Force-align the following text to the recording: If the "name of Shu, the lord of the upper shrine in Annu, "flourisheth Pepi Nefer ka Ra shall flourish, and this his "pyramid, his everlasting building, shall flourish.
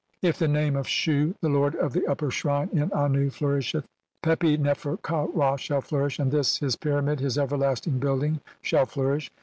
If 0.23 0.39
the 0.39 0.47
"name 0.47 0.75
of 0.75 0.87
Shu, 0.87 1.35
the 1.41 1.49
lord 1.49 1.75
of 1.75 1.93
the 1.93 2.07
upper 2.07 2.31
shrine 2.31 2.69
in 2.73 2.89
Annu, 2.89 3.31
"flourisheth 3.31 3.85
Pepi 4.23 4.57
Nefer 4.57 4.97
ka 4.97 5.27
Ra 5.31 5.57
shall 5.57 5.81
flourish, 5.81 6.17
and 6.17 6.31
this 6.31 6.57
his 6.57 6.75
"pyramid, 6.75 7.19
his 7.19 7.37
everlasting 7.37 7.99
building, 7.99 8.41
shall 8.63 8.87
flourish. 8.87 9.29